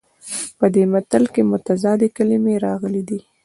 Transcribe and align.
په 0.57 0.65
دې 0.73 0.83
متل 0.93 1.23
کې 1.33 1.41
متضادې 1.51 2.07
کلمې 2.17 2.55
راغلي 2.65 3.03
دي 3.09 3.19